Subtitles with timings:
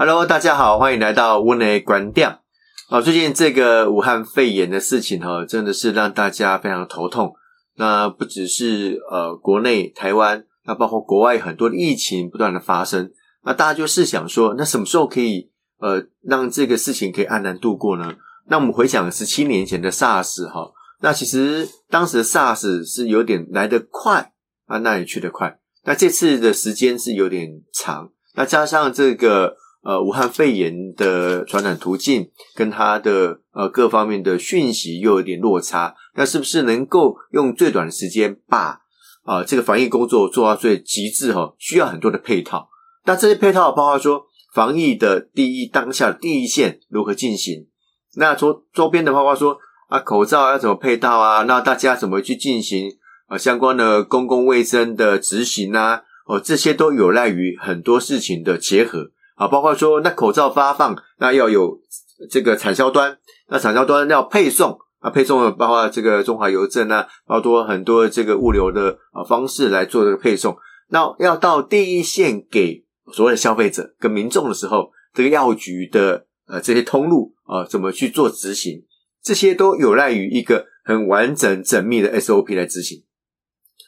[0.00, 2.40] Hello，大家好，欢迎来到温内关掉。
[2.88, 7.34] 啊，最近这个武汉肺炎的事情哈，真的是让大家非常头痛。
[7.74, 13.10] 那不只是呃国内台湾，那包括国外很多的疫情不断的发生。
[13.42, 18.14] 那大家就试想说，那什么时候可以呃让这个事情可以安然度过呢？
[18.46, 20.70] 那我们回想十七年前的 SARS 哈，
[21.00, 24.30] 那其实当时的 SARS 是有点来得快
[24.66, 25.58] 啊，那也去得快。
[25.82, 29.56] 那这次的时间是有点长，那加上这个。
[29.80, 38.80] 呃，武汉肺炎的传染途径跟它的呃各方面的讯息又有点落差，那是不是能够用最短的时间把
[39.24, 41.32] 啊这个防疫工作做到最极致？
[41.32, 42.68] 哈，需要很多的配套。
[43.04, 47.68] 那这些配套包括说防疫的第一当下第一线如何进行？
[48.16, 51.44] 那周周边的包括说啊口罩要怎么配套啊？
[51.44, 52.90] 那大家怎么去进行
[53.28, 56.02] 啊相关的公共卫生的执行啊？
[56.26, 59.12] 哦，这些都有赖于很多事情的结合。
[59.38, 61.80] 啊，包括说那口罩发放，那要有
[62.28, 63.16] 这个产销端，
[63.48, 70.56] 那产销端要配送，啊，配送包括这个中华邮政啊，包括很多这个物流的啊方式来做这个配送。
[70.88, 78.84] 那要到第一线给所谓的消费者跟民众的时候，这个药局的呃这些通路啊，怎么去做执行，
[79.22, 83.04] 这些都有赖于一个很完整缜密的 SOP 来执行。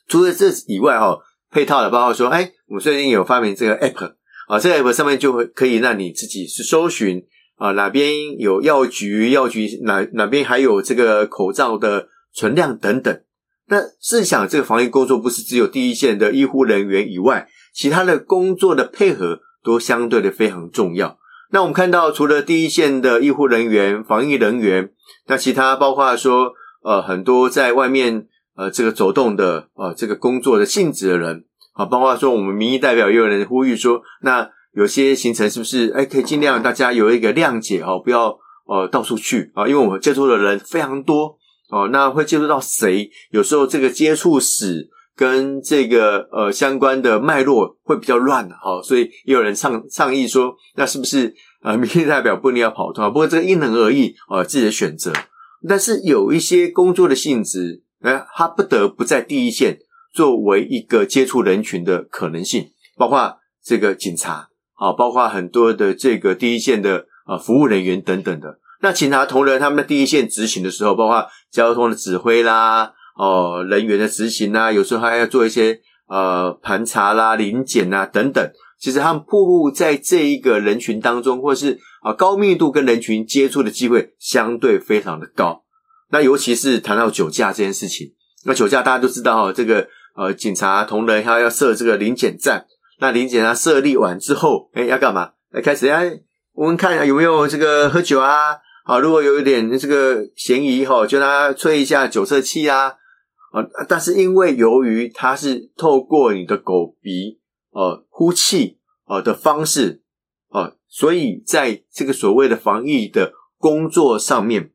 [0.07, 1.19] 除了这以外，哈，
[1.51, 4.20] 配套的包括说，哎，我们最近有发明这个 App。
[4.51, 13.21] 啊，这个 app 上面就会可以让你自己去搜寻啊，哪边有药局，药局哪哪边还有这个口罩的存量等等。
[13.69, 21.17] 那试想，这个防疫工作不是只有第一线的医护人员以外，其他的工作的配合都相对的非常重要。
[21.53, 24.91] 那我们看到，除了第一线的医护人员、防疫人员，
[25.29, 31.45] 那其他包括说呃很多在外面呃这个走动的呃这个工作的性质的人。
[31.81, 41.39] 啊，包括说我们民意代表也有人呼吁说，那有些行程是不是哎可以尽量大家有一个谅解哦，不要呃到处去啊，因为我们接触的人非常多
[41.71, 43.11] 哦，那会接触到谁？
[43.31, 53.09] 有时候这个接触史跟这个呃相关的脉络会比较乱的哈，所以也有人倡倡议说，那是不是呃民意代表不一定要跑通啊？
[53.09, 55.11] 不过这个因人而异啊，自己的选择。
[55.67, 59.79] 但是有一些工作的性质，哎，他不得不在第一线。
[60.13, 68.59] 作为一个接触人群的可能性，包括这个警察，啊，包括很多的这个第一线的啊服务人员等等的。
[68.83, 75.79] 那警察同仁他们在第一线执行的时候，包括交通的指挥啦，哦，人员的执行啦，有时候还要做一些
[76.09, 78.51] 呃盘查啦、临检啦等等。
[78.81, 85.63] 其实他们暴露在这一个人群当中，或是啊高密度跟人群接触的机会相对非常的高。
[86.11, 88.13] 那尤其是谈到酒驾这件事情，
[88.47, 89.89] 那酒驾大家都知道哈，这个。
[90.21, 92.67] 呃，警察同仁他要设这个临检站，
[92.99, 95.33] 那临检他设立完之后，哎，要干嘛？
[95.49, 96.13] 来开始哎，
[96.53, 98.59] 我们看一下有没有这个喝酒啊？
[98.85, 102.89] 好，如果有一点这个嫌疑哈，就他吹一下酒测器啊。
[103.53, 110.03] 啊，但是因为由于他是透过你的狗鼻呃呼气呃的方式
[110.51, 114.71] 啊，所以在这个所谓的防疫的工作上面，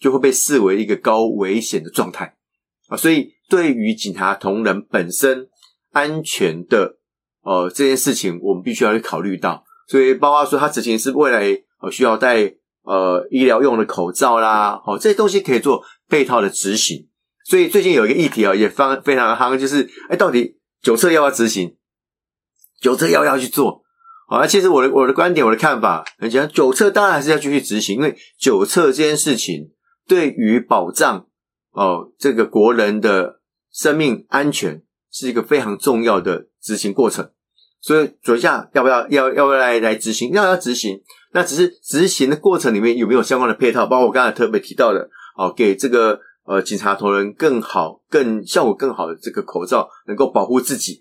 [0.00, 2.34] 就会被视为一个高危险的状态
[2.88, 3.37] 啊，所以。
[3.48, 5.48] 对于警察同仁本身
[5.92, 6.98] 安全的
[7.42, 9.64] 呃这件事情，我们必须要去考虑到。
[9.88, 17.08] 所以包括说他执行是未来呃需要戴呃医疗用的口罩啦，哦这些东西可以做配套的执行。
[17.46, 21.74] 所以最近有一个议题啊，也非非常夯，就是哎到底酒测要不要执行？
[22.82, 23.82] 酒测要不要去做？
[24.28, 29.70] 啊，其实我的我的观点我的看法很简单，酒测当然还是要继续执行，因为酒测这件事情
[30.06, 31.26] 对于保障
[31.70, 33.37] 哦这个国人的。
[33.72, 37.30] 生命安全是一个非常重要的执行过程，
[37.80, 40.30] 所以左下要不要要要不要来来执行？
[40.32, 41.00] 要要执行，
[41.32, 43.86] 那只是执行的过程里面有没有相关的配套？
[43.86, 51.00] 包括我刚才特别提到的，哦，给这个呃警察同仁更好、更效果更好的这个口罩，能够保护自己。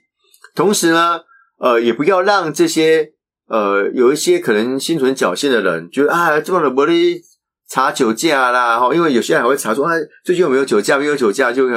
[0.56, 1.22] 同时呢，
[1.60, 3.14] 呃，也不要让这些
[3.48, 7.20] 呃有一些可能心存侥幸的人，觉得啊，这么的玻璃
[7.68, 9.94] 查酒驾啦，哈，因为有些人还会查说，啊，
[10.24, 10.98] 最近有没有酒驾？
[10.98, 11.68] 没有酒驾就。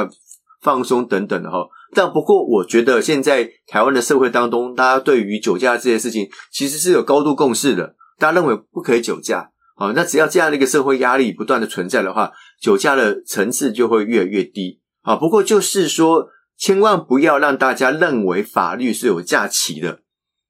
[0.60, 7.94] 放松等等的哈，但不过我觉得现在台湾的社会当中，大家对于酒驾这件事情其实是有高度共识的。
[8.18, 12.30] 大家认为不可以酒驾，啊，那只要这样的一个社会压力不断的存在的话，
[12.60, 14.80] 酒驾的层次就会越来越低。
[15.00, 16.28] 啊，不过就是说，
[16.58, 20.00] 千万不要让大家认为法律是有假期的。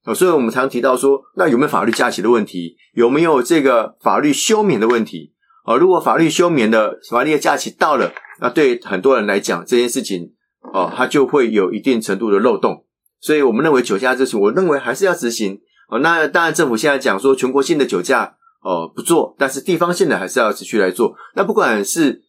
[0.03, 2.77] 啊，所以我们常提到说，那有没有法律假期的问题？
[2.95, 5.35] 有没有这个法律休眠的问题？
[5.65, 8.13] 啊，如果法律休眠的法律的假期到了。
[8.41, 10.33] 那对很多人来讲，这件事情
[10.73, 12.85] 哦，它就会有一定程度的漏洞，
[13.21, 21.15] 所以我们认为酒驾这事，我认为还是要执行哦，那当然政府现在讲说全国性的酒驾哦不做，但是地方性的还是要持续来做。
[21.35, 22.23] 那不管是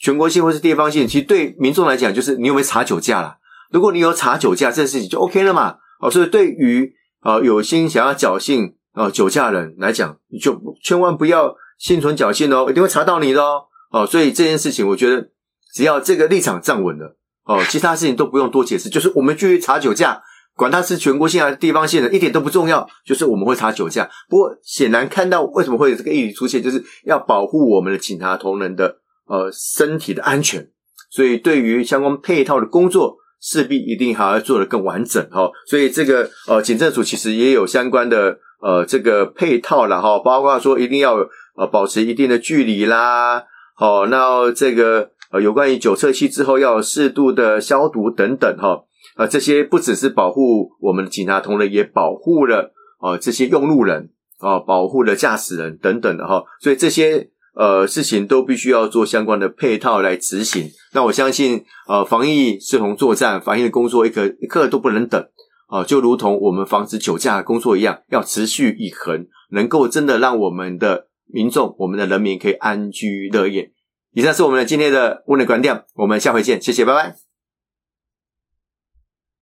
[0.00, 3.38] 全国性或是地方性，其实对民众来讲，就是你有没有查酒驾啦？
[3.70, 5.76] 如果你有查酒驾这件事情，就 OK 了嘛。
[6.00, 6.92] 哦，所以对于
[7.22, 13.64] 呃有心想要侥幸呃酒驾人来讲，你就千万不要心存侥幸哦，一定会查到你的哦。
[13.90, 15.30] 哦，所以这件事情，我觉得
[15.74, 20.22] 只要这个立场站稳了，哦， 其他事情都不用多解释，就是我们继续查酒驾。
[20.56, 22.84] 管它是全国性还是地方性的，一点都不重要。
[23.06, 28.96] 就是我们会查酒驾，不过显然看到为什么会有这个议题出现，就是要保护我们的警察同仁的
[29.28, 30.68] 呃身体的安全。
[31.12, 35.48] 所以对于相关配套的工作，势必一定还要做得更完整哈。
[35.64, 41.14] 所以这个呃警政署其实也有相关的呃这个配套了哈，包括说一定要
[41.54, 43.44] 呃保持一定的距离啦，
[43.76, 48.84] 好，那这个呃有关于酒测器之后要适度的消毒等等哈。
[49.16, 56.44] 呃，这些不只是保护我们的警察同仁，也保护了呃这些用路人啊，保护了驾驶人等等的哈。
[56.60, 60.70] 所以这些呃事情都必须要做相关的配套来执行。
[60.92, 65.20] 那我相信呃防疫是同作战，防疫的工作一刻一刻都不能等
[65.66, 73.72] 啊，就如同我们防止酒驾工作一样，要持续以恒，能够真的让我们的民众、我们的人民可以安居乐业。
[74.12, 77.27] 以上是我们的今天的温内观点，我们下回见，谢谢，拜拜。